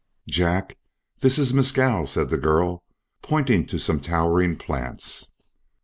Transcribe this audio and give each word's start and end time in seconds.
"Jack, 0.27 0.79
this 1.19 1.37
is 1.37 1.53
mescal," 1.53 2.07
said 2.07 2.29
the 2.29 2.37
girl, 2.39 2.81
pointing 3.21 3.67
to 3.67 3.77
some 3.77 3.99
towering 3.99 4.57
plants. 4.57 5.27